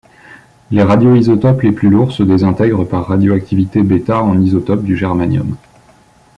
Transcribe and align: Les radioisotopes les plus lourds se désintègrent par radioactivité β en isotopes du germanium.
Les 0.71 0.81
radioisotopes 0.81 1.61
les 1.61 1.71
plus 1.73 1.91
lourds 1.91 2.11
se 2.11 2.23
désintègrent 2.23 2.87
par 2.89 3.05
radioactivité 3.07 3.83
β 3.83 4.09
en 4.15 4.39
isotopes 4.41 4.83
du 4.83 4.97
germanium. 4.97 5.55